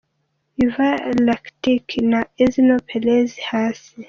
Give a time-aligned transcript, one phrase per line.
[0.65, 3.89] Ivan Rakitic na Enzo Perez hasi.